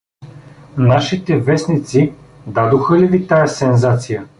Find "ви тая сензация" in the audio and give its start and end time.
3.07-4.25